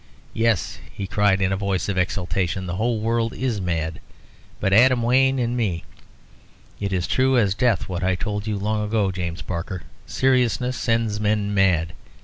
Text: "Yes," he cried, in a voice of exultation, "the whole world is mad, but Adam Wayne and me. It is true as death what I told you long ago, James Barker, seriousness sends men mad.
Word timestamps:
"Yes," 0.33 0.79
he 0.91 1.05
cried, 1.05 1.43
in 1.43 1.51
a 1.51 1.55
voice 1.55 1.87
of 1.87 1.95
exultation, 1.95 2.65
"the 2.65 2.77
whole 2.77 2.99
world 3.01 3.33
is 3.35 3.61
mad, 3.61 3.99
but 4.59 4.73
Adam 4.73 5.03
Wayne 5.03 5.37
and 5.37 5.55
me. 5.55 5.83
It 6.79 6.91
is 6.91 7.05
true 7.05 7.37
as 7.37 7.53
death 7.53 7.87
what 7.87 8.03
I 8.03 8.15
told 8.15 8.47
you 8.47 8.57
long 8.57 8.83
ago, 8.83 9.11
James 9.11 9.43
Barker, 9.43 9.83
seriousness 10.07 10.75
sends 10.75 11.19
men 11.19 11.53
mad. 11.53 11.93